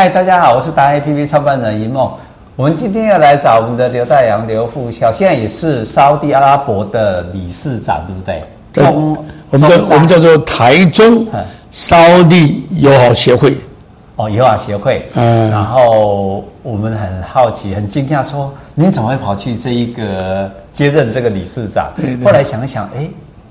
[0.00, 2.10] 嗨，大家好，我是达人 APP 创办人一梦。
[2.56, 8.42] 我们今天要来找我们的刘大洋刘副校，现在也是沙乌地阿拉伯的理事长，对不对？
[8.72, 9.14] 对中，
[9.50, 11.26] 我们叫我们叫做台中
[11.70, 13.54] 沙乌地友好协会。
[14.16, 15.06] 哦，友好协会。
[15.12, 15.50] 嗯。
[15.50, 21.92] 然后我们很好奇，很惊讶，说您怎么会跑去这一个接任这个理事长？
[21.94, 22.24] 对，对。
[22.24, 23.06] 后来想一想，哎，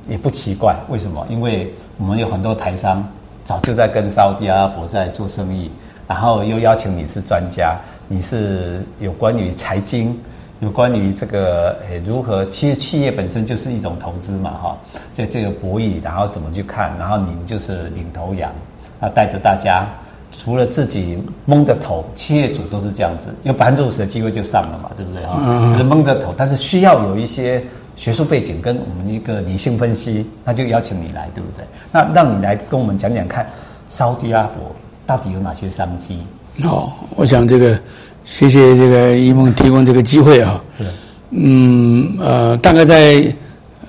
[0.07, 1.23] 也不奇怪，为什么？
[1.29, 3.07] 因为我们有很多台商。
[3.45, 5.71] 早就在跟沙乌地阿拉伯在做生意，
[6.09, 10.19] 然后又邀请你是专家，你是有关于财经，
[10.59, 14.77] 有关于这个诶如何，其实企业本身就是一种投资嘛，哈，
[15.13, 18.51] 在这个博弈，然后怎么去看，然后您就是领头羊，
[18.99, 19.85] 啊，带着大家，
[20.31, 25.37] 除了自己蒙着头，企业主都是这样子，有百分之五十的机会就上了嘛，对不对哈？
[25.45, 25.83] 嗯，是。
[25.83, 27.63] 蒙着头，但是需要有一些。
[27.95, 31.65] 学术背景跟我们一个理性分析，那就邀请你来，对不对？
[31.91, 33.45] 那让你来跟我们讲讲看，
[33.89, 34.73] 沙乌地阿拉伯
[35.09, 36.19] 到底有哪些商机？
[36.61, 37.75] 哦，我想这个，
[38.23, 40.63] 谢谢这个一梦提供这个机会啊。
[40.77, 40.83] 是。
[41.31, 43.25] 嗯呃，大概在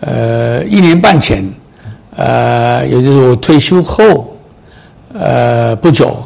[0.00, 1.46] 呃一年半前，
[2.16, 4.34] 呃，也就是我退休后，
[5.12, 6.16] 呃不久，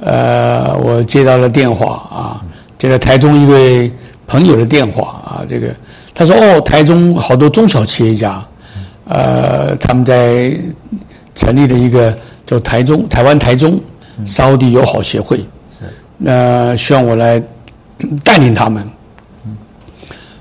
[0.00, 2.42] 呃，我接到了电话啊，
[2.78, 3.92] 接到台中一位
[4.26, 5.68] 朋友的电话啊，这个。
[6.14, 8.42] 他说：“哦，台中好多中小企业家，
[9.06, 10.58] 呃，他们在
[11.34, 13.78] 成立了一个叫台中台湾台中
[14.24, 15.38] 沙乌地友好协会，
[15.70, 15.84] 是，
[16.18, 17.42] 那希望我来
[18.24, 18.88] 带领他们。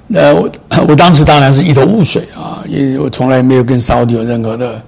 [0.07, 0.49] 那我
[0.87, 4.81] 我当时当然是一头雾水啊，因为我从来没有跟沙乌地有任何的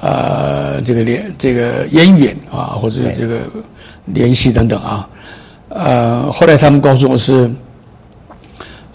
[0.00, 3.38] 呃这个联这个渊源啊，或者这个
[4.06, 5.08] 联系等等啊，
[5.68, 7.50] 呃，后来他们告诉我是。”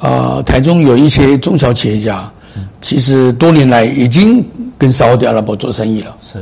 [0.01, 2.27] 啊、呃，台中有一些中小企业家，
[2.81, 4.43] 其实多年来已经
[4.75, 6.17] 跟沙乌地阿拉伯做生意了。
[6.19, 6.39] 是，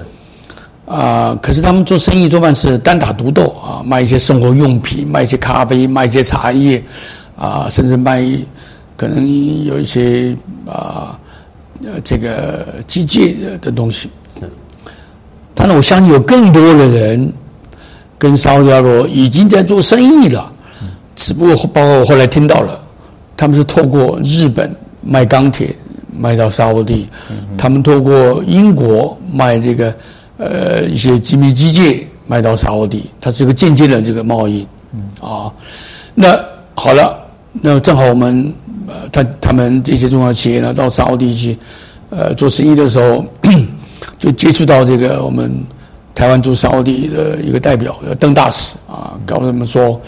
[0.90, 6.84] 啊、呃，可是他们做生意多半是单打独斗啊，卖一些生活用品，卖一些咖啡，卖一些茶叶，
[7.38, 8.26] 啊、呃，甚至卖
[8.98, 11.16] 可能有一些啊，
[11.84, 14.10] 呃，这个机械的东西。
[14.34, 14.50] 是，
[15.54, 17.32] 当然我相信有更多的人
[18.18, 20.52] 跟沙乌地阿拉伯已经在做生意了，
[21.16, 22.82] 只不过包括我后来听到了。
[23.38, 25.74] 他们是透过日本卖钢铁
[26.18, 27.08] 卖到沙乌地，
[27.58, 29.96] 他们透过英国卖这个
[30.40, 34.66] 呃一些精密机械卖到沙乌地，它是一个间接的这个贸易，
[35.22, 35.54] 啊，
[36.16, 36.36] 那
[36.74, 37.16] 好了，
[37.52, 38.52] 那正好我们
[38.88, 41.56] 呃他他们这些中小企业呢到沙乌地去
[42.10, 43.24] 呃做生意的时候，
[44.18, 45.52] 就接触到这个我们
[46.16, 50.02] 台湾驻沙乌地的一个代表邓大使啊，告诉他们说。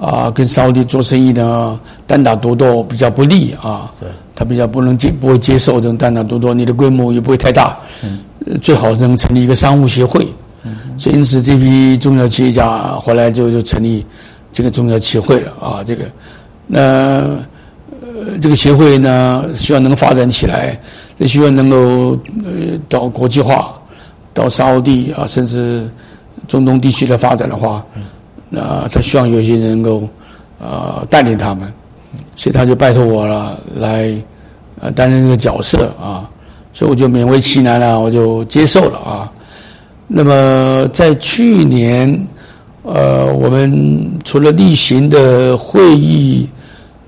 [0.00, 3.86] 啊，跟沙乌地做生意呢，单打独斗比较不利啊。
[3.92, 7.78] 是，他比较不能接，不会接受这种单打独斗，你的规模也不会太大。
[8.02, 8.18] 嗯，
[8.60, 10.26] 最好能成立一个商务协会。
[10.62, 12.66] 嗯，所以因此这批中小企业家
[13.00, 14.04] 后来就就成立
[14.52, 15.82] 这个中小企业会了啊。
[15.84, 16.04] 这个，
[16.66, 20.78] 那呃，这个协会呢，希望能够发展起来，
[21.18, 23.72] 这希望能够呃到国际化，
[24.34, 25.88] 到沙乌地啊，甚至
[26.46, 27.84] 中东地区的发展的话。
[28.52, 30.08] 那他希望有些人能够，
[30.58, 31.72] 呃，带领他们，
[32.34, 34.12] 所以他就拜托我了，来，
[34.80, 36.28] 呃，担任这个角色啊，
[36.72, 39.30] 所以我就勉为其难了，我就接受了啊。
[40.06, 42.26] 那么在去年，
[42.82, 46.48] 呃，我们除了例行的会议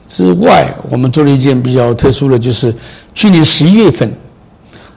[0.07, 2.75] 之外，我们做了一件比较特殊的，就是
[3.15, 4.13] 去年十一月份，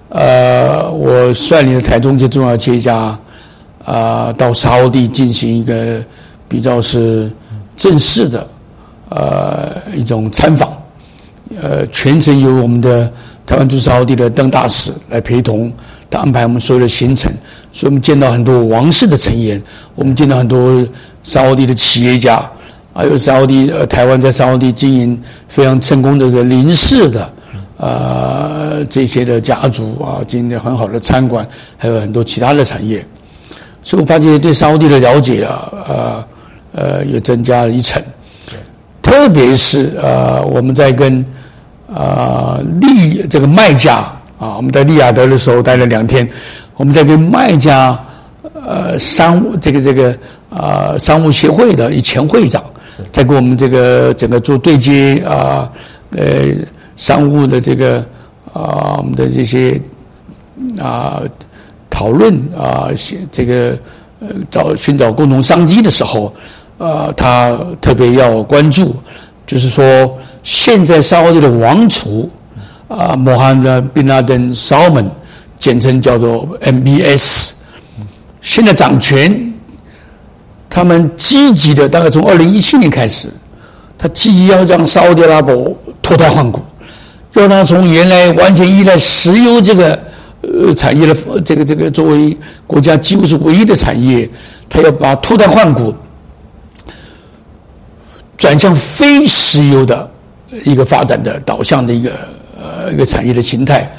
[0.09, 3.17] 呃，我率领的台中一些重要企业家，
[3.83, 6.03] 啊、到沙乌地进行一个。
[6.47, 7.29] 比较是
[7.75, 8.47] 正式的，
[9.09, 10.71] 呃，一种参访，
[11.59, 13.11] 呃，全程由我们的
[13.45, 15.71] 台湾驻沙乌地的邓大使来陪同，
[16.09, 17.31] 他安排我们所有的行程，
[17.71, 19.61] 所以我们见到很多王室的成员，
[19.95, 20.85] 我们见到很多
[21.23, 22.43] 沙乌地的企业家，
[22.93, 27.33] 还有沙乌地呃台湾在沙乌地经营非常成功的一个林氏的，
[27.77, 31.47] 呃，这些的家族啊，经营的很好的餐馆，
[31.77, 33.05] 还有很多其他的产业，
[33.83, 36.25] 所以我发现对沙乌地的了解啊，呃。
[36.77, 38.03] 呃，又增加了一层，
[39.01, 41.25] 特别是呃，我们在跟
[41.93, 43.95] 啊利这个卖家
[44.39, 46.27] 啊，我们在利雅得的时候待了两天，
[46.75, 47.99] 我们在跟卖家
[48.53, 50.11] 呃商务这个这个
[50.49, 52.63] 啊、呃、商务协会的以前会长，
[53.11, 55.69] 在跟我们这个整个做对接啊
[56.11, 56.25] 呃
[56.95, 57.99] 商务的这个
[58.53, 59.79] 啊我们的这些
[60.79, 61.21] 啊
[61.89, 62.89] 讨论啊
[63.31, 63.77] 这个
[64.19, 66.33] 呃找寻找共同商机的时候。
[66.77, 68.97] 呃，他特别要关注，
[69.47, 72.29] 就是说，现在沙乌地的王储
[72.87, 75.09] 啊，穆罕默德·宾拉登·沙门，
[75.57, 77.49] 简称叫做 MBS，
[78.41, 79.53] 现在掌权，
[80.69, 83.27] 他们积极的，大概从二零一七年开始，
[83.97, 86.61] 他积极要让沙乌地阿拉伯脱胎换骨，
[87.33, 89.99] 要他从原来完全依赖石油这个
[90.41, 92.37] 呃产业的这个这个作为
[92.67, 94.29] 国家几乎是唯一的产业，
[94.69, 95.91] 他要把脱胎换骨，
[98.37, 100.11] 转向非石油的
[100.63, 102.11] 一个发展的导向的一个
[102.57, 103.89] 呃一个产业的形态。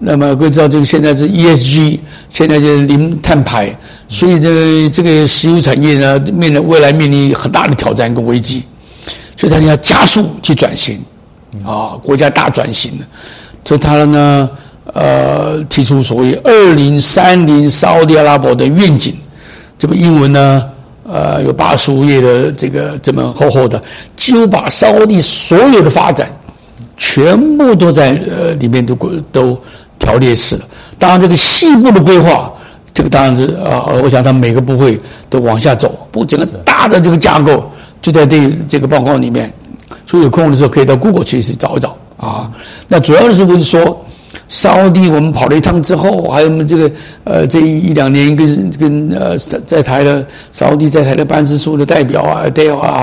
[0.00, 1.98] 那么各位知道，这个现在是 ESG，
[2.30, 3.76] 现在就是零碳排，
[4.06, 8.62] 所以这个这个石油产业呢，面临未来面临很大的挑战跟危机，
[9.36, 11.00] 所以它要加速去转型，
[11.64, 12.92] 啊，国家大转型，
[13.64, 14.48] 所以他呢，
[14.94, 19.16] 呃，提出所谓二零三零沙乌地阿拉伯的愿景，
[19.76, 20.64] 这个英文呢，
[21.08, 23.82] 呃，有八十五页的这个这么厚厚的，
[24.16, 26.28] 几乎把沙地所有的发展，
[26.96, 28.94] 全部都在呃里面都
[29.32, 29.58] 都。
[30.00, 30.62] 条列式了，
[30.96, 32.50] 当然这个细部的规划，
[32.94, 37.68] 这个当然是啊，我想他每个部会都往下走，不，整个大的这个架构
[38.00, 39.52] 就在这这个报告里面，
[40.06, 42.48] 所以有空的时候可以到 Google 去去找一找啊。
[42.86, 44.06] 那主要是不是说，
[44.48, 46.90] 沙乌地我们跑了一趟之后，还有我们这个
[47.24, 53.02] 呃这一一两年跟跟呃在在台的沙乌地在台的办事处的代表啊、代表啊，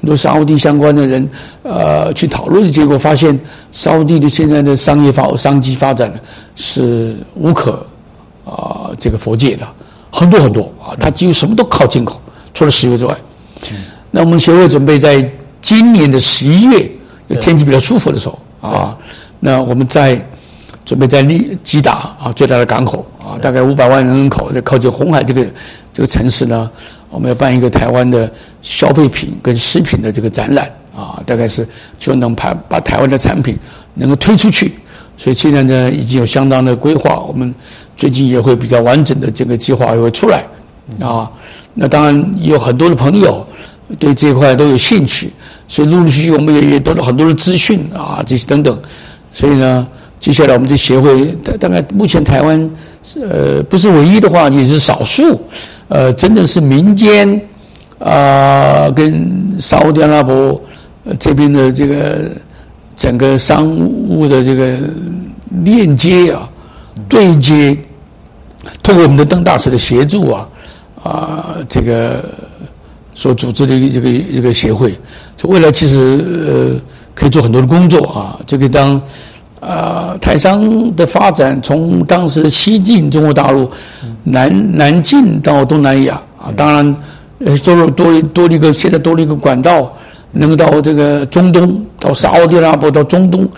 [0.00, 1.28] 很多沙乌地相关的人
[1.64, 3.36] 呃去讨论的结果，发现
[3.72, 6.14] 沙乌地的现在的商业发商机发展
[6.54, 7.72] 是无可
[8.44, 9.66] 啊、呃、这个佛界的
[10.12, 12.20] 很多很多啊，它几乎什么都靠进口，
[12.54, 13.16] 除了石油之外。
[14.12, 15.28] 那我们协会准备在
[15.60, 16.88] 今年的十一月，
[17.40, 18.96] 天气比较舒服的时候啊，
[19.40, 20.24] 那我们在。
[20.84, 25.46] 准备在利吉达啊，最大的港口啊，大概五百万人口，在靠近红海这个
[25.94, 26.70] 这个城市呢，
[27.08, 31.66] 我们要办一个台湾的消费品跟食品的这个展览啊，大概是
[31.98, 33.58] 就能把把台湾的产品
[33.94, 34.72] 能够推出去，
[35.16, 37.54] 所以现在呢已经有相当的规划，我们
[37.96, 40.44] 最近也会比较完整的这个计划也会出来
[41.00, 41.30] 啊。
[41.72, 43.44] 那当然有很多的朋友
[43.98, 45.30] 对这一块都有兴趣，
[45.66, 48.78] 所以陆陆续续我们也也得到很多的资讯啊，这些等等，
[49.32, 49.88] 所以呢。
[50.24, 52.70] 接下来，我们这协会大大概目前台湾
[53.20, 55.38] 呃不是唯一的话，也是少数，
[55.86, 57.38] 呃，真的是民间
[57.98, 60.58] 啊、跟沙乌地阿拉伯
[61.18, 62.30] 这边的这个
[62.96, 64.78] 整个商务的这个
[65.62, 66.48] 链接啊
[67.06, 67.76] 对接，
[68.82, 70.48] 通过我们的邓大使的协助啊
[71.02, 72.24] 啊、这个
[73.12, 74.98] 所组织的一个这个一个协会，
[75.36, 76.80] 就未来其实呃
[77.14, 78.98] 可以做很多的工作啊，这个当。
[79.66, 83.66] 呃，台商的发展从当时西进中国大陆，
[84.24, 86.96] 南南进到东南亚啊，当然，
[87.38, 89.90] 呃，多了多多了一个，现在多了一个管道，
[90.32, 93.48] 能够到这个中东，到沙乌地阿拉伯，到中东，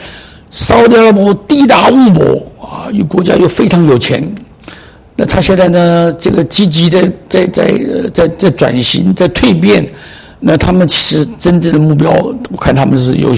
[0.49, 2.23] 沙乌地阿拉伯地大物博
[2.61, 4.23] 啊，又国家又非常有钱，
[5.17, 7.75] 那他现在呢，这个积极在在在
[8.15, 9.85] 在在转型，在蜕变，
[10.39, 12.13] 那他们其实真正的目标，
[12.53, 13.35] 我看他们是有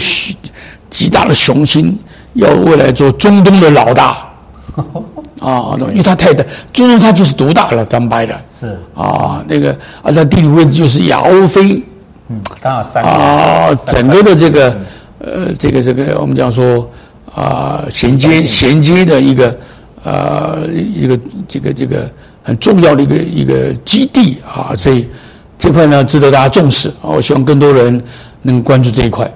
[0.91, 1.99] 极大的雄心。
[2.35, 4.29] 要未来做中东的老大，
[5.41, 8.77] 啊，因为他太大，中东他就是独大了，当掰的，是。
[8.95, 9.73] 啊，那个
[10.03, 11.83] 啊，它地理位置就是亚欧非，
[12.29, 14.77] 嗯，刚好三啊，整个的这个
[15.19, 16.89] 呃，这个这个我们讲说
[17.35, 19.57] 啊，衔接衔接的一个
[20.05, 22.11] 呃一个这个这个
[22.43, 25.09] 很重要的一个一个基地啊，所以
[25.57, 28.01] 这块呢值得大家重视啊，我希望更多人
[28.43, 29.29] 能关注这一块。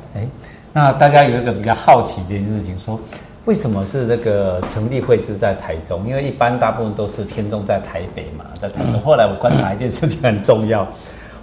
[0.72, 2.98] 那大家有一个比较好奇的事情，说
[3.44, 6.06] 为什么是这个成立会是在台中？
[6.06, 9.00] 因为一般大部分都是偏重在台北嘛，在台中。
[9.02, 10.86] 后来我观察一件事情很重要，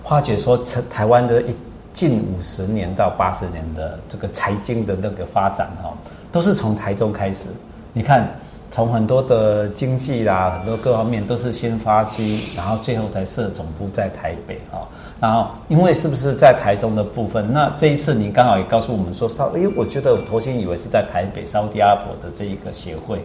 [0.03, 0.57] 发觉说
[0.89, 1.55] 台湾的一
[1.93, 5.93] 近五十年到八十年的这个财经的那个发展哈，
[6.31, 7.49] 都是从台中开始。
[7.93, 8.27] 你看，
[8.71, 14.87] 从很多的经济啦，很多各方面都是先发迹，然后最后才设总部在台北啊。
[15.19, 17.51] 然后，因为是不是在台中的部分？
[17.51, 23.19] 那这一次您刚好也告诉我们说，稍，哎，我觉得我头先以为是在台北沙乌地阿拉伯的这一个协会，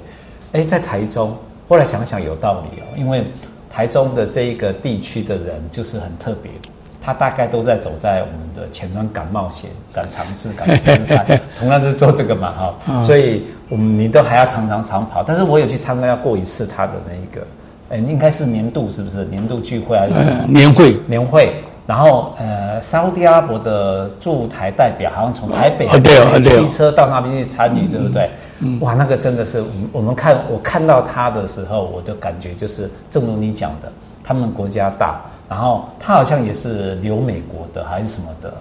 [0.52, 1.36] 哎，在台中。
[1.66, 3.24] 后来想想有道理哦，因为
[3.70, 6.50] 台中的这一个地区的人就是很特别，
[7.00, 12.52] 他大概都在走在我们的前端，敢冒险、敢尝试、敢试试看，同样是做这个嘛，
[12.86, 13.00] 哈。
[13.00, 17.46] 所以我们你都还要常常长跑，但是我有去参加过一次他的那一个，
[17.88, 20.44] 哎，应该是年度是不是年度聚会还是什么？
[20.48, 21.54] 年会，年会。
[21.86, 25.86] 然后，呃，沙乌地阿拉伯的驻台代表好像从台北
[26.40, 28.30] 骑车到那边去参与，对不对？
[28.80, 29.62] 哇，那个真的是，
[29.92, 38.54] 我们看我看到他的时候，我的感觉就是，正如你讲的，他们国家大，然后他好像也是留美国的还是什么的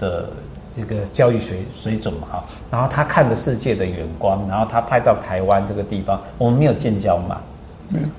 [0.00, 0.28] 的
[0.76, 2.44] 这个教育水水准嘛，哈。
[2.72, 7.36] 然后他看的世界的远光，然后他派到台湾这个地方，我们没有建交嘛，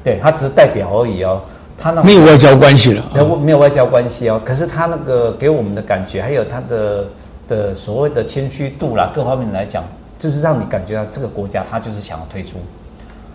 [0.02, 1.42] 对，他只是代表而已哦。
[1.78, 4.42] 他那没有外交关系了，没有没有外交关系哦。
[4.44, 7.06] 可是他那个给我们的感觉，还有他的
[7.48, 9.84] 的所谓的谦虚度啦，各方面来讲，
[10.18, 12.58] 就是让你感觉到这个国家他就是想要退出，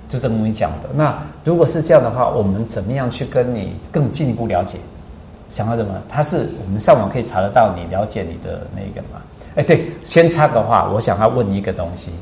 [0.08, 0.88] 就这么你讲的。
[0.94, 4.78] 那如果是这样的话，我们怎么样去跟你更进一步了解？
[5.50, 5.92] 想要什么？
[6.08, 9.20] 他是我们上网可以查得到你了解你的那个嘛？
[9.56, 12.12] 哎，对，先插个话，我想要问你一个东西，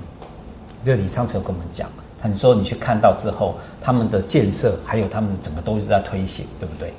[0.83, 1.87] 就你上次有跟我们讲，
[2.25, 6.93] 你说你去看到之后，他们的建设还有他们的整个都是在推行，对不对？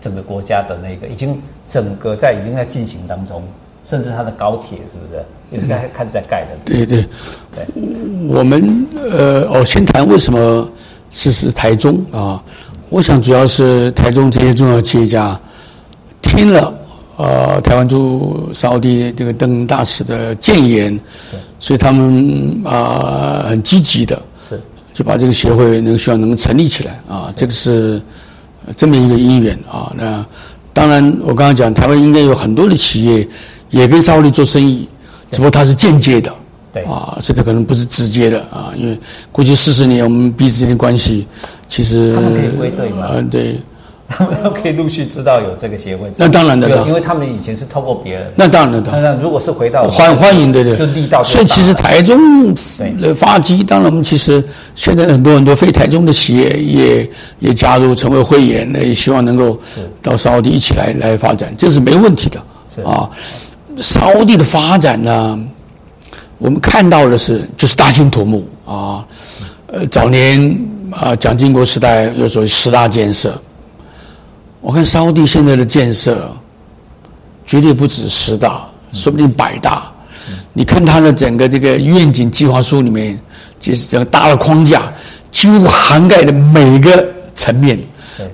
[0.00, 3.42] 整个国家的那个已经整个在已经在进行当中，
[3.84, 6.48] 甚至它的高铁是不是也是开开始在盖的？
[6.64, 7.04] 对对
[7.54, 7.66] 对，
[8.28, 10.68] 我们呃，我先谈为什么
[11.10, 12.42] 支持台中啊？
[12.88, 15.40] 我想主要是台中这些重要企业家。
[16.20, 16.74] 听了，
[17.16, 21.00] 呃，台湾驻沙乌地这个邓大使的建言，
[21.58, 24.22] 所以他们啊、呃、很积极的，是
[24.96, 28.00] 就把这个协会能希望能成立起来啊，这个是
[28.74, 29.92] 这么一个因缘啊。
[29.94, 30.24] 那
[30.72, 33.28] 当然，我刚刚讲台湾应该有很多的企业
[33.68, 34.88] 也跟沙威利做生意，
[35.30, 36.32] 只不过它是间接的，
[36.72, 38.72] 对啊，所以可能不是直接的啊。
[38.74, 38.98] 因为
[39.30, 41.26] 过去四十年我们彼此间的关系，
[41.68, 43.08] 其实他们可以归队嘛？
[43.10, 43.60] 嗯、呃，对。
[44.08, 48.32] 他们都可以陆续知道有这个协会，那当然的，因为他们以前是透过别人。
[48.36, 51.24] 那当然的，那如果是回到欢欢迎，的对，就力道。
[51.24, 52.54] 所以其实台中
[53.00, 54.42] 的发迹，当然我们其实
[54.76, 57.10] 现在很多很多非台中的企业也
[57.40, 59.58] 也加入成为会员，也希望能够
[60.00, 62.40] 到沙乌地一起来来发展，这是没问题的。
[62.72, 63.10] 是啊，
[63.78, 65.38] 沙乌地的发展呢，
[66.38, 69.04] 我们看到的是就是大兴土木啊，
[69.66, 70.58] 呃，早年
[70.92, 73.36] 啊蒋经国时代有所谓十大建设。
[74.60, 76.30] 我看沙乌地现在的建设，
[77.44, 79.90] 绝对不止十大，说不定百大。
[80.52, 83.16] 你看它的整个这个愿景计划书里面，
[83.60, 84.92] 就是整个大的框架，
[85.30, 87.78] 几乎涵盖的每一个层面，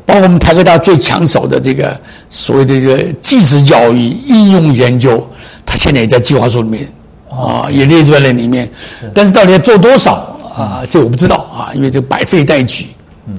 [0.06, 2.00] 包括我们台科大最抢手的这个
[2.30, 5.28] 所谓的这个技职教育应用研究，
[5.66, 6.88] 它现在也在计划书里面
[7.28, 8.70] 啊，也列在那里面。
[9.12, 10.14] 但是到底要做多少
[10.56, 10.82] 啊？
[10.88, 12.86] 这我不知道啊，因为这个百废待举，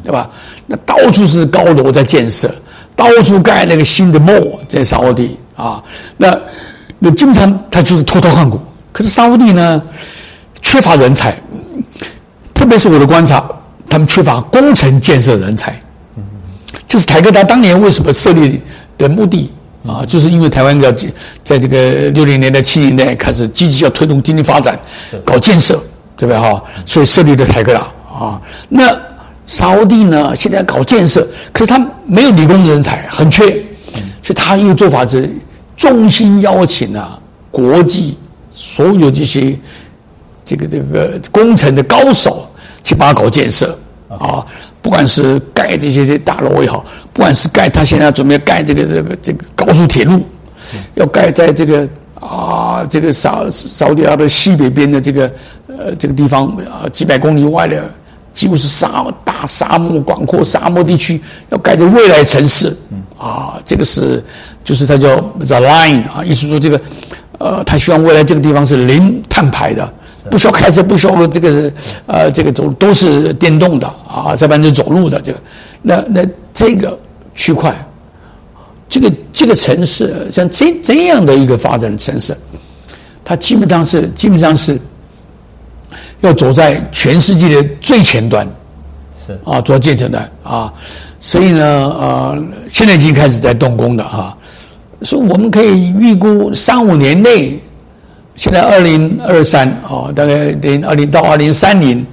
[0.04, 0.30] 对吧？
[0.68, 2.54] 那到处是高楼在建设。
[2.96, 5.84] 到处盖那个新的 mall 在沙乌地啊，
[6.18, 6.32] 那
[7.00, 8.60] 那经常他就是脱胎换骨。
[8.92, 9.82] 可是沙乌地呢，
[10.62, 11.36] 缺乏人才，
[12.54, 13.44] 特别是我的观察，
[13.90, 15.76] 他们缺乏工程建设人才。
[16.86, 18.62] 就是台科大当年为什么设立
[18.98, 19.52] 的目的
[19.86, 20.92] 啊，就是因为台湾要
[21.44, 24.80] 在这个六零年代、七零年代开始积极要推动经济发展，
[25.26, 25.76] 搞建设，
[26.16, 26.64] 对不对哈？
[26.86, 27.82] 所以设立的台科大
[28.14, 28.96] 啊，那。
[29.54, 33.46] 沙乌地呢，现在搞建设，可是他没有理工人才，很缺，
[34.20, 35.32] 所以他一个做法是，
[35.78, 37.20] 衷心邀请啊，
[37.52, 38.18] 国际
[38.50, 39.56] 所有这些
[40.44, 42.50] 这个这个工程的高手
[42.84, 44.44] 去帮他搞建设啊，
[44.82, 46.84] 不管是盖这些大楼也好，
[47.14, 50.20] 不管是盖他现在准备盖这个这个这个高速铁路，
[50.96, 51.88] 要盖在这个
[52.20, 55.32] 啊这个沙沙乌地阿拉伯西北边的这个
[55.68, 57.84] 呃这个地方啊几百公里外的。
[58.34, 62.76] 几乎是沙大沙漠广阔沙漠地区要盖的未来城市，
[63.16, 64.24] 啊，这个是
[64.64, 66.82] 就是它叫 The Line 啊，意思说这个，
[67.38, 69.94] 呃，他希望未来这个地方是零碳排的，
[70.32, 71.72] 不需要开车，不需要这个
[72.08, 75.40] 呃这个走都是电动的啊，这般是走路的这个，
[75.84, 76.98] 那那这个
[77.36, 77.72] 区块，
[78.90, 82.36] 这个这个城市像这这样的一个发展的城市，
[83.24, 84.80] 它基本上是基本上是。
[86.24, 88.48] 要走在全世界的最前端，
[89.18, 89.38] 是。
[89.44, 90.74] 啊，做建设的啊，
[91.20, 94.34] 所以呢，呃，现在已经开始在动工的啊，
[95.02, 97.60] 所以我们可以预估三五年内，
[98.38, 102.06] 现在二零二三啊，大概零二零到二零三零，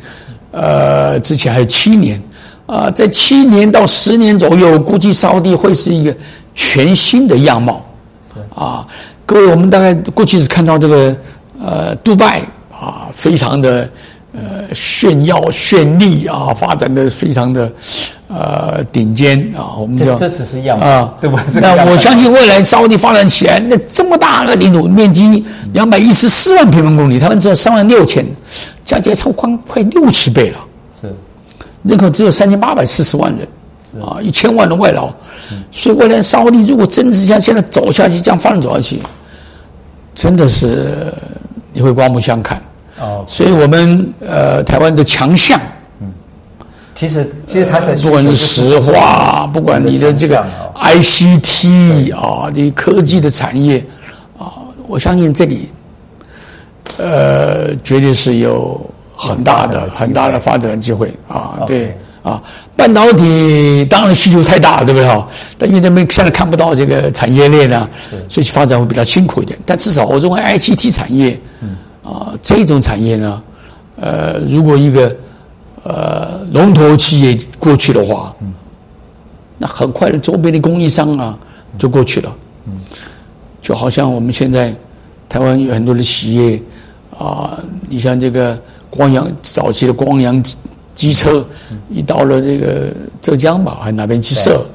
[0.50, 2.20] 呃，之前还有七年
[2.66, 6.12] 啊，在七年到十年左右，估计沙乌地会是一个
[6.52, 7.86] 全新的样貌，
[8.26, 8.40] 是。
[8.60, 8.84] 啊，
[9.24, 11.16] 各位，我们大概过去是看到这个
[11.64, 12.42] 呃，杜拜。
[12.80, 13.88] 啊，非常的
[14.32, 17.70] 呃炫耀绚丽啊，发展的非常的
[18.28, 21.44] 呃顶尖啊，我们叫这，这只是样啊，对吧？
[21.60, 25.44] 那我相信未来沙乌地发展起来，那这么大的领土面积
[25.74, 28.24] 两百一十四万平方公里，他们只有三万六千，
[28.82, 30.58] 加起来超宽快六十倍了。
[30.98, 31.14] 是，
[31.82, 33.46] 人口只有三千八百四十万人，
[33.92, 35.12] 是啊，一千万的外劳，
[35.50, 39.00] 嗯、所以未来沙乌地如果真的是像现在走下去这样发展走下去，
[40.14, 41.12] 真的是
[41.72, 42.62] 你会刮目相看。
[43.00, 45.58] 哦，所以我们呃，台湾的强项，
[46.00, 46.12] 嗯，
[46.94, 53.84] 其实其实它的不管是石化，不管你的这个 ICT 啊，这些科技的产业
[54.38, 54.52] 啊，
[54.86, 55.68] 我相信这里
[56.98, 58.78] 呃，绝对是有
[59.16, 62.42] 很大的很大的发展的机会啊，对啊，
[62.76, 65.08] 半导体当然需求太大，对不对？
[65.08, 65.26] 哈？
[65.56, 67.88] 但因为他们现在看不到这个产业链呢，
[68.28, 69.58] 所以发展会比较辛苦一点。
[69.64, 71.38] 但至少我认为 ICT 产业，
[72.02, 73.42] 啊，这种产业呢，
[73.96, 75.16] 呃，如果一个
[75.82, 78.34] 呃龙头企业过去的话，
[79.58, 81.38] 那很快的周边的供应商啊
[81.78, 82.34] 就过去了。
[83.60, 84.74] 就好像我们现在
[85.28, 86.62] 台湾有很多的企业
[87.18, 90.42] 啊，你像这个光阳早期的光阳。
[90.92, 91.42] 机车
[91.88, 92.92] 一到了这个
[93.22, 94.66] 浙江吧，还哪边去设？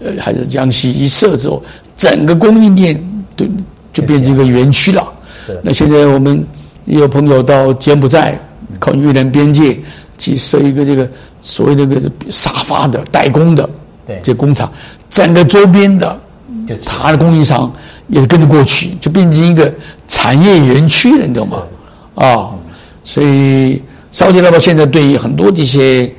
[0.00, 1.62] 呃，还是江西一设之后，
[1.94, 3.46] 整个供应链就
[3.92, 5.06] 就变成一个园区了。
[5.38, 5.60] 是。
[5.62, 6.44] 那现在我们
[6.90, 8.38] 也有朋友到柬埔寨
[8.78, 9.78] 靠越南边界
[10.18, 11.08] 去设一个这个
[11.40, 13.68] 所谓的这个沙发的代工的
[14.22, 14.70] 这工厂，
[15.08, 16.20] 整个周边的
[16.84, 17.72] 他的供应商
[18.08, 19.72] 也跟着过去，就变成一个
[20.08, 21.62] 产业园区了，你懂吗？
[22.16, 22.50] 啊，
[23.02, 23.80] 所以。
[24.12, 26.12] 沙乌地阿拉伯现在对于很多这些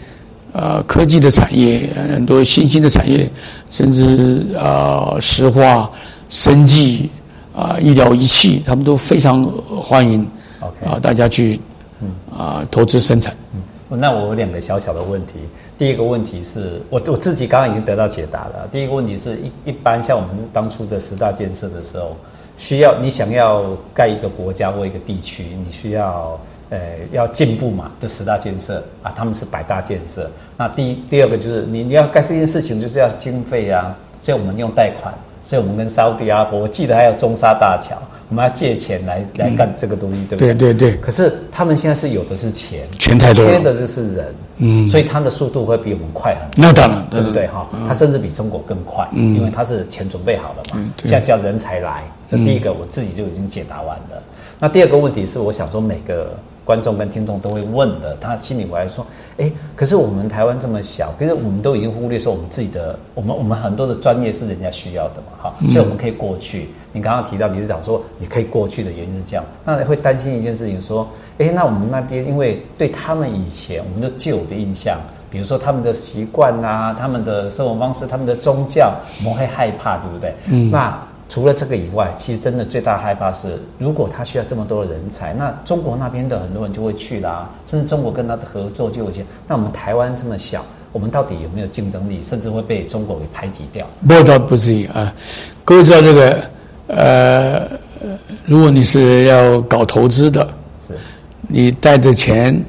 [0.53, 3.29] 呃科技的产业，很多新兴的产业，
[3.69, 5.91] 甚至啊、呃、石化、
[6.29, 7.09] 生技
[7.53, 9.43] 啊、呃、医疗仪器，他们都非常
[9.83, 10.25] 欢迎
[10.61, 11.59] 啊 Okay.、呃、大家去
[12.29, 13.35] 啊、呃、投资生产。
[13.53, 15.33] 嗯，那我有两个小小的问题。
[15.77, 18.69] 第一个问题是我我自己刚刚已经得到解答了。
[18.71, 22.15] 第一个问题是一一般像我们当初的十大建设的时候，
[22.55, 26.39] 需要你想要盖一个国家或一个地区，你需要。
[26.73, 26.79] 呃，
[27.11, 30.31] 要进步嘛，就十大建设啊，他们是百大建设。
[30.55, 35.13] 那第一、第二个就是你你要干这件事情，就是要经费啊，所以我们用贷款，
[35.43, 37.97] 所以我们跟沙乌地阿拉伯，我记得还有中沙大桥，
[38.31, 40.53] 我们要借钱来来干这个东西，嗯、对不对？
[40.55, 40.97] 对对对。
[41.01, 46.65] 可是他们现在是有的是钱，钱太多了，缺的就是人，嗯，所以他的速度会比我们快很多。
[46.65, 47.67] 那当然，对不对哈？
[47.85, 52.03] 他甚至比中国更快，嗯，因为他是钱准备好了嘛，嗯、现在叫人才来。
[52.25, 54.15] 这第一个我自己就已经解答完了。
[54.15, 54.23] 嗯、
[54.59, 56.33] 那第二个问题是，我想说每个。
[56.63, 59.05] 观众跟听众都会问的，他心里会说
[59.37, 66.69] ：“哎，可是我们台湾这么小，可是我们都已经忽略说我们自己的，我们我们很多的专业是人家需要的嘛，哈，所以我们可以过去。
[66.93, 71.07] 你刚刚提到理事长说你可以过去的原因是这样，那会担心一件事情，说：
[71.39, 80.35] 哎，那我们那边因为对他们以前我们的旧的印象，比如说他们的习惯啊，他们的生活方式，他们的宗教，我们会害怕，对不对？
[80.45, 80.97] 嗯，那。
[81.31, 89.25] 除了这个以外，其实真的最大害怕是，如果他需要这么多的人才，那中国那边的很多人就会去啦，甚至中国跟他的合作就有些。
[89.47, 93.87] 那我们台湾这么小，我们到底有没有竞争力，甚至会被中国给排挤掉？
[94.05, 95.13] 不，倒不至于啊。
[95.63, 96.43] 各位知道这个，
[96.87, 97.65] 呃，
[98.43, 100.45] 如果你是要搞投资的，
[100.85, 100.97] 是，
[101.47, 102.61] 你带着钱，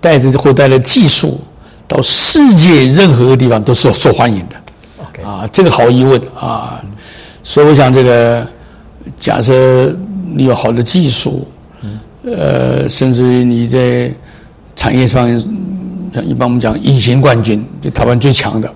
[0.00, 1.40] 带着或带着技术，
[1.88, 5.28] 到世界任何个地方都是受欢迎的。
[5.28, 6.80] 啊，这个毫无疑问啊。
[7.42, 8.46] 所以我想，这个
[9.18, 9.94] 假设
[10.34, 11.48] 你有好的技术，
[12.22, 14.12] 呃，甚至于你在
[14.76, 15.26] 产业上，
[16.12, 18.70] 像一般我们讲隐形冠军，就台湾最强的，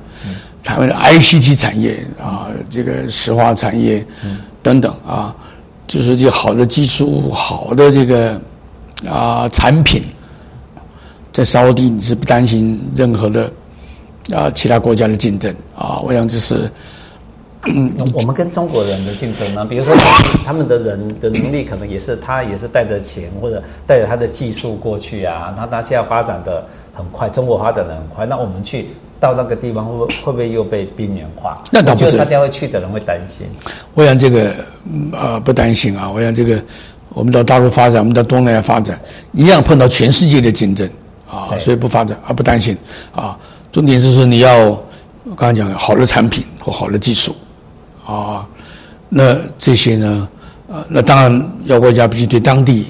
[0.62, 4.04] 台湾的 ICT 产业啊，这个石化产业
[4.62, 5.36] 等等啊，
[5.86, 8.40] 就是这好的技术、好的这个
[9.06, 10.02] 啊产品，
[11.32, 13.52] 在沙乌地你是不担心任何的
[14.32, 16.70] 啊其他国家的竞争啊，我想这是。
[17.66, 19.94] 嗯， 我们跟中国人的竞争呢，比如说
[20.44, 31.62] 他们的人的能力可能也是他也是带着钱或者带着他的技术过去啊，那他现在发展的很快，中国发展的很快，那我们去到那个地方会不会会不会又被边缘化？
[31.70, 33.46] 那倒不是，大家会去的人会担心。
[33.94, 34.52] 我想这个
[35.12, 36.62] 呃不担心啊，我想这个
[37.10, 39.00] 我们到大陆发展，我们到东南亚发展，
[39.32, 40.88] 一样碰到全世界的竞争
[41.30, 42.76] 啊，所以不发展啊不担心
[43.14, 43.38] 啊。
[43.72, 44.68] 重点是说你要
[45.24, 47.34] 我刚才讲好的产品和好的技术。
[48.06, 48.46] 啊，
[49.08, 50.28] 那这些呢？
[50.70, 52.86] 啊，那当然要国家必须对当地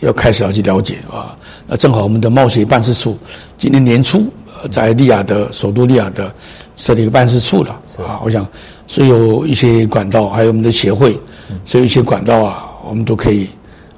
[0.00, 1.36] 要开始要去了解啊。
[1.66, 3.18] 那正好我们的贸协办事处
[3.58, 4.32] 今年年初
[4.70, 6.32] 在利雅得首都利雅得
[6.76, 8.20] 设立一个办事处了是啊。
[8.22, 8.46] 我想，
[8.86, 11.18] 所以有一些管道，还有我们的协会，
[11.64, 13.50] 所以一些管道啊，我们都可以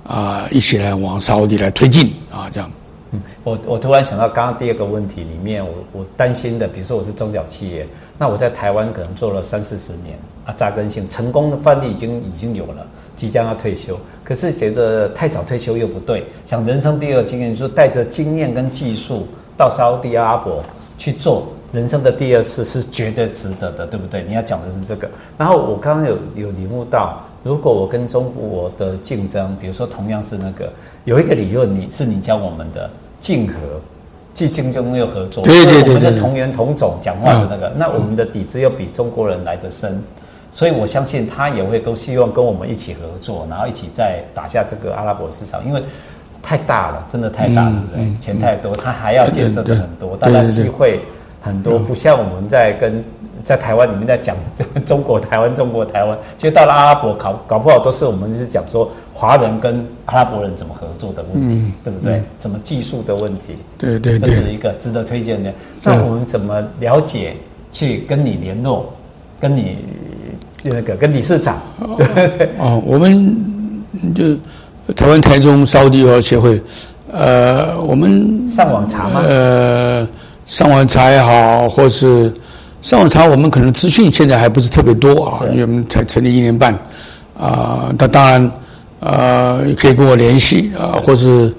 [0.04, 2.70] 啊一起来往沙乌地来推进啊，这样。
[3.12, 7.86] 嗯，我我突然想到刚刚第二个问题里面，我我担心的，比如说我是中小企业。
[8.16, 20.62] 那我在台湾可能做了三四十年啊，扎根性成功的范例已经已经有了，即将要退休，可是觉得太早退休又不对，想人生第二经验，就是带着经验跟技术到沙乌地阿拉伯
[20.98, 24.22] 去做人生的第二次，是绝对值得的，对不对？
[24.28, 25.08] 你要讲的是这个。
[25.38, 30.72] 然后我刚刚有有领悟到，如果我跟中国的竞争，比如说同样是那个
[31.04, 33.54] 有一个理论，你是你教我们的竞合。
[34.32, 40.00] 既竞争又合作，对对对，我们是同源同种讲话的那个，那我们的底子又比中国人来得深，
[40.52, 45.80] 所以我相信他也会都希望跟我们一起合作，然后一起再打下这个阿拉伯市场，因为
[46.40, 48.18] 太大了，真的太大了，对不对？
[48.20, 51.00] 钱太多，他还要建设的很多，大家机会
[51.42, 53.02] 很多不像我们在跟
[53.44, 54.36] 在台湾里面在讲
[54.84, 62.14] 中国台湾中国台湾，其实到了阿拉伯搞搞不好都是我们是讲说华人跟阿拉伯人怎么合作的问题，嗯、对不对？
[62.14, 63.54] 嗯、怎么技术的问题？
[63.78, 65.52] 对对对，这是一个值得推荐的。
[65.82, 67.34] 那我们怎么了解？
[67.72, 68.92] 去跟你联络，
[69.38, 69.78] 跟你
[70.64, 71.56] 那个跟理事长，
[71.96, 72.48] 对对对。
[72.58, 73.32] 哦，我们
[74.12, 74.34] 就
[74.94, 76.60] 台湾台中沙乌地友好协会，
[77.12, 79.22] 呃，我们上网查吗？
[79.24, 80.04] 呃，
[80.46, 82.34] 上网查也好，或是
[82.82, 86.72] 上网查，我们可能资讯现在还不是特别多啊，因为我们才成立一年半，
[87.38, 88.52] 啊、呃，那当然，
[89.00, 91.52] 呃，可以跟我联系啊，或是。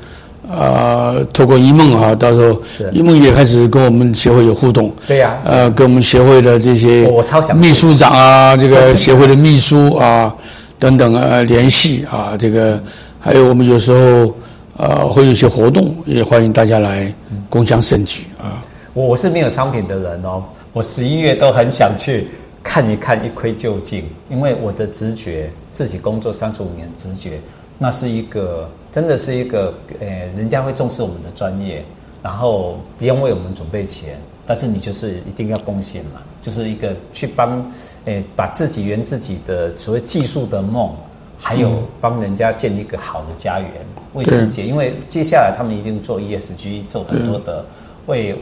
[0.53, 4.91] 呃，透过一梦啊，到时候一梦也开始跟我们协会有互动。
[5.07, 5.37] 对呀。
[5.45, 7.09] 呃，跟我们协会的这些
[7.55, 10.35] 秘书长啊，这个协会的秘书啊
[10.77, 12.77] 等等啊联系啊，这个
[13.17, 14.33] 还有我们有时候
[14.75, 17.13] 呃会有一些活动，也欢迎大家来
[17.49, 18.59] 共享盛举啊。
[18.91, 22.27] 我我是没有商品的人哦，我十一月都很想去
[22.63, 27.39] 看一看，一窥究竟，因为我的直觉，自己工作三十五年的直觉。
[27.77, 30.07] 那是一个，真的是一个，呃，
[30.37, 31.83] 人家会重视我们的专业，
[32.23, 37.65] 然后不用为我们准备钱，但是你就是一定要贡献嘛，就是一个去帮，
[38.05, 40.93] 呃，把自己圆自己的所谓技术的梦，
[41.37, 43.69] 还有帮人家建立一个好的家园，
[44.13, 47.65] 为世界，因为接下来他们已经做 ESG，做很多的
[48.07, 48.35] 为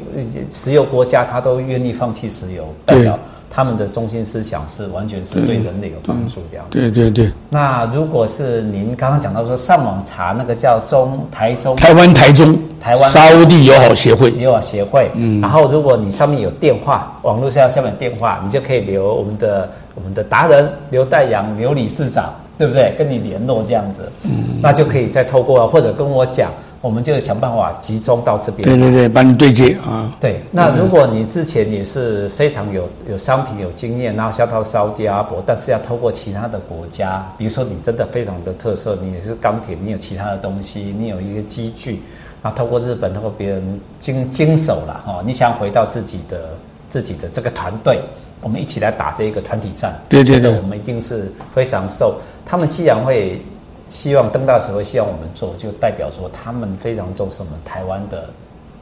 [0.52, 3.18] 石油国家，他都愿意放弃石油，代表。
[3.52, 6.78] 他们的中心思想是完全是对人类有帮助这样子。
[6.78, 7.32] 对对对。
[7.50, 22.94] 那如果是您刚刚讲到说上网查那个叫中台中台湾台中台湾沙乌地友好协会友好协会，嗯，然后如果你上面有电话，网络上下面有电话，你就可以留我们的我们的达人刘代阳刘理事长，对不对？
[23.00, 26.52] 跟你联络这样子，嗯，那就可以再透过或者跟我讲。
[26.82, 28.64] 我们就想办法集中到这边。
[28.64, 30.10] 对对对，帮你对接啊。
[30.18, 42.02] 对，那如果你之前也是非常有有商品有经验，然后销到沙乌地阿拉伯，但是要透过其他的国家，比如说你真的非常的特色，你也是钢铁，你有其他的东西，你有一些机具，
[42.42, 48.00] 然后透过日本，透过别人经经手了哈，你想回到自己的自己的这个团队，
[48.42, 49.94] 我们一起来打这一个团体战。
[50.08, 52.16] 对对对，我们一定是非常受
[52.46, 53.42] 他们既然会。
[53.90, 58.30] 希望登大使会希望我们做，就代表说他们非常重视我们台湾的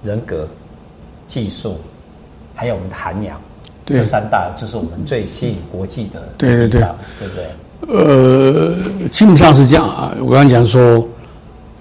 [0.04, 0.46] 人格、
[1.26, 1.80] 技术，
[2.54, 3.40] 还有我们的涵养，
[3.86, 6.22] 这三大就是我们最吸引国际的。
[6.38, 6.82] 对对对，
[7.20, 7.46] 对不对？
[7.88, 8.76] 呃，
[9.10, 10.12] 基本上是这样啊。
[10.20, 11.08] 我刚刚讲说，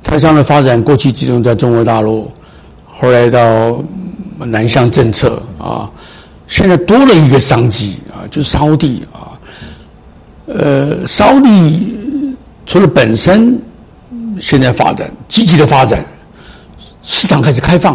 [0.04, 2.30] 台商的发展过去集中在中国大陆，
[2.86, 3.82] 后来到
[4.38, 5.90] 南向政策啊，
[6.46, 9.34] 现在多了一个商机啊，就是沙地啊，
[10.46, 11.95] 呃，沙地。
[12.66, 13.57] 除了本身
[14.40, 16.05] 现在发展积极的发展，
[17.00, 17.94] 市场开始开放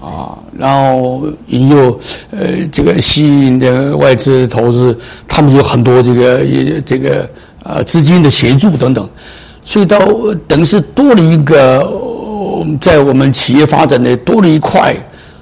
[0.00, 1.98] 啊，然后引诱
[2.30, 7.28] 呃这个吸引的外资投资，他们有很多这个也这个
[7.64, 9.08] 呃资金的协助等等，
[9.64, 9.98] 所以到
[10.46, 11.90] 等于是多了一个
[12.80, 14.94] 在我们企业发展的多了一块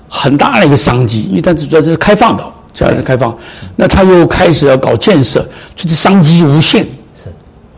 [0.09, 3.37] 很大的一个商机，因为它主要是开放的，主要是开放，
[3.75, 5.41] 那他又开始要搞建设，
[5.75, 6.87] 所以这商机无限。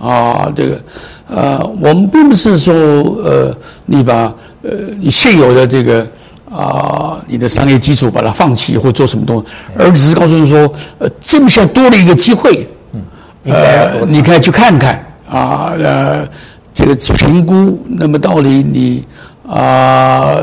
[0.00, 0.80] 啊，这个，
[1.28, 2.74] 呃，我们并不是说，
[3.22, 4.32] 呃，你把
[4.62, 6.06] 呃你现有的这个
[6.50, 9.46] 啊，你的商业基础把它放弃或做什么东西，
[9.78, 10.60] 而只是告诉你说，
[10.98, 13.02] 呃，这么下多了一个机会，嗯，
[13.52, 16.26] 呃，你可以去看看啊，呃，
[16.72, 19.04] 这个评估，那么到底你
[19.46, 20.34] 啊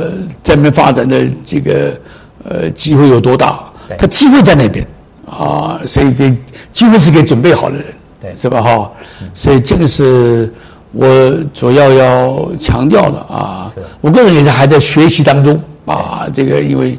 [0.43, 1.99] 这边发展的这个
[2.47, 3.59] 呃机会有多大？
[3.97, 4.85] 它机会在那边
[5.25, 6.37] 啊，所以给
[6.71, 7.85] 机会是给准备好的人。
[8.19, 8.61] 对，是吧？
[8.61, 8.91] 哈，
[9.33, 10.51] 所以这个是
[10.91, 11.07] 我
[11.53, 13.63] 主要要强调的啊。
[13.71, 16.27] 是，我个人也是还在学习当中啊。
[16.33, 16.97] 这个因为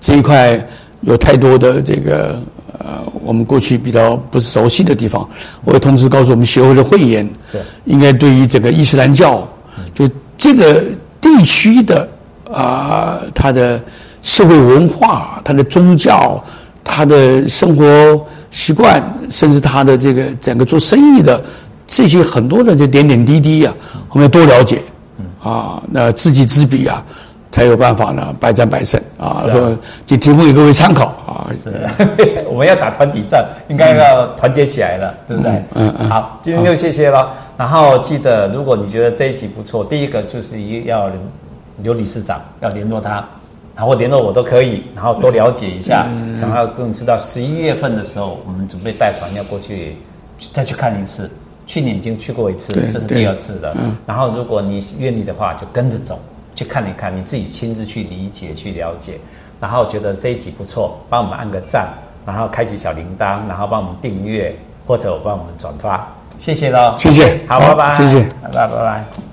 [0.00, 0.64] 这一块
[1.00, 2.38] 有太多的这个
[2.78, 5.28] 呃，我们过去比较不是熟悉的地方，
[5.64, 9.44] 我也同时告诉我们协会的会员，是应该对于这个伊斯兰教，
[9.92, 10.80] 就这个
[11.20, 12.08] 地区的
[12.52, 13.80] 啊，它的
[14.20, 16.40] 社会文化、它的宗教、
[16.84, 18.24] 它的生活。
[18.52, 21.42] 习惯，甚至他的这个整个做生意的
[21.86, 23.74] 这些很多的这点点滴滴啊，
[24.10, 24.80] 我们要多了解，
[25.42, 27.02] 啊，那知己知彼啊，
[27.50, 29.42] 才有办法呢，百战百胜啊。
[29.50, 31.48] 说就提供给各位参考啊。
[31.64, 31.72] 是，
[32.46, 35.52] 我们要打团体战，应该要团结起来了，对不对？
[35.74, 36.08] 嗯嗯。
[36.08, 37.30] 好，今天就谢谢了。
[37.56, 41.10] 然后记得，如果你觉得这一集不错，第一个就是一要
[41.78, 43.24] 刘理事长要联络他。
[43.74, 49.96] 然后联络我都可以，然后多了解一下，嗯、想要更知道十一月份的时候，我们准备带团要过去
[50.52, 51.30] 再去看一次。
[51.64, 53.74] 去年已经去过一次，这是第二次的。
[53.80, 56.18] 嗯、然后如果你愿意的话，就跟着走
[56.56, 59.14] 去看一看，你自己亲自去理解去了解。
[59.60, 61.88] 然后觉得这一集不错，帮我们按个赞，
[62.26, 64.54] 然后开启小铃铛，然后帮我们订阅
[64.84, 69.31] 或者帮我们转发，谢谢喽，谢谢，好，拜拜，谢谢，拜拜，拜拜。